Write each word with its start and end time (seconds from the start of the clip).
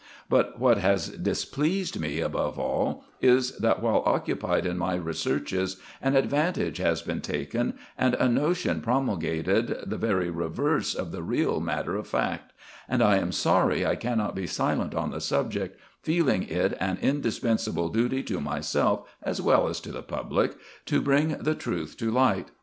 But 0.29 0.59
what 0.59 0.79
has 0.79 1.09
displeased 1.09 1.99
me 1.99 2.21
above 2.21 2.57
all 2.57 3.03
is, 3.21 3.55
that 3.57 3.83
while 3.83 4.01
occupied 4.07 4.65
in 4.65 4.75
my 4.75 4.95
researches, 4.95 5.77
an 6.01 6.15
advantage 6.15 6.77
has 6.79 7.03
been 7.03 7.21
taken, 7.21 7.75
and 7.99 8.15
a 8.15 8.27
notion 8.27 8.81
promulgated, 8.81 9.77
the 9.85 9.99
very 9.99 10.31
reverse 10.31 10.95
of 10.95 11.11
the 11.11 11.21
real 11.21 11.59
matter 11.59 11.95
of 11.97 12.07
fact; 12.07 12.51
and 12.89 13.03
I 13.03 13.17
am 13.17 13.31
sorry 13.31 13.85
I 13.85 13.95
cannot 13.95 14.33
be 14.33 14.47
silent 14.47 14.95
on 14.95 15.11
the 15.11 15.21
subject, 15.21 15.79
feeling 16.01 16.47
it 16.49 16.75
an 16.79 16.97
indispensable 16.99 17.89
duty 17.89 18.23
to 18.23 18.41
myself, 18.41 19.07
as 19.21 19.39
well 19.39 19.67
as 19.67 19.79
the 19.79 20.01
public, 20.01 20.55
to 20.87 20.99
bring 20.99 21.37
the 21.37 21.53
truth 21.53 21.95
to 21.97 22.09
light. 22.09 22.47